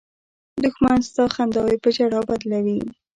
دښمن 0.63 0.99
ستا 1.09 1.23
خنداوې 1.35 1.77
په 1.83 1.89
ژړا 1.95 2.21
بدلوي 2.29 2.79